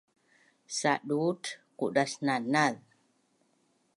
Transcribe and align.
Saduut 0.77 1.43
quadsnanaz 1.77 2.77